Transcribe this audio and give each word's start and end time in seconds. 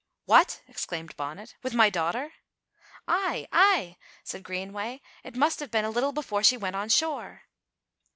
"What!" 0.25 0.61
exclaimed 0.67 1.15
Bonnet, 1.15 1.53
"with 1.61 1.75
my 1.75 1.91
daughter?" 1.91 2.33
"Ay, 3.07 3.47
ay!" 3.51 3.97
said 4.23 4.41
Greenway, 4.41 4.99
"it 5.23 5.35
must 5.35 5.59
have 5.59 5.69
been 5.69 5.85
a 5.85 5.91
little 5.91 6.11
before 6.11 6.41
she 6.41 6.57
went 6.57 6.75
on 6.75 6.89
shore." 6.89 7.43